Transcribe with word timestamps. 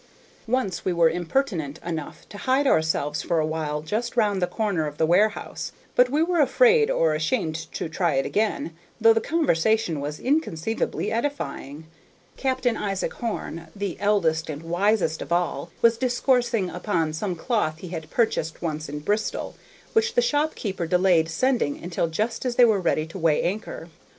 Once 0.47 0.83
we 0.83 0.91
were 0.91 1.11
impertinent 1.11 1.79
enough 1.85 2.27
to 2.27 2.39
hide 2.39 2.65
ourselves 2.65 3.21
for 3.21 3.37
a 3.37 3.45
while 3.45 3.83
just 3.83 4.17
round 4.17 4.41
the 4.41 4.47
corner 4.47 4.87
of 4.87 4.97
the 4.97 5.05
warehouse, 5.05 5.73
but 5.95 6.09
we 6.09 6.23
were 6.23 6.39
afraid 6.39 6.89
or 6.89 7.13
ashamed 7.13 7.53
to 7.71 7.87
try 7.87 8.15
it 8.15 8.25
again, 8.25 8.75
though 8.99 9.13
the 9.13 9.21
conversation 9.21 9.99
was 10.01 10.19
inconceivably 10.19 11.11
edifying. 11.11 11.85
Captain 12.35 12.75
Isaac 12.75 13.13
Horn, 13.13 13.67
the 13.75 13.95
eldest 13.99 14.49
and 14.49 14.63
wisest 14.63 15.21
of 15.21 15.31
all, 15.31 15.69
was 15.83 15.99
discoursing 15.99 16.71
upon 16.71 17.13
some 17.13 17.35
cloth 17.35 17.77
he 17.77 17.89
had 17.89 18.09
purchased 18.09 18.59
once 18.59 18.89
in 18.89 19.01
Bristol, 19.01 19.53
which 19.93 20.15
the 20.15 20.21
shopkeeper 20.23 20.87
delayed 20.87 21.29
sending 21.29 21.77
until 21.77 22.07
just 22.07 22.43
as 22.43 22.55
they 22.55 22.65
were 22.65 22.81
ready 22.81 23.05
to 23.05 23.19
weigh 23.19 23.43
anchor. 23.43 23.87